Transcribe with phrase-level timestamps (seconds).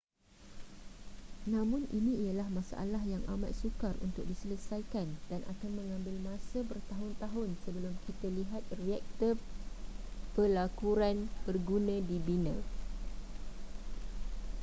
[1.53, 7.93] namun ini ialah masalah yang amat sukar untuk diselesaikan dan akan mengambil masa bertahun-tahun sebelum
[8.09, 9.33] kita lihat reaktor
[10.35, 12.55] pelakuran berguna dibina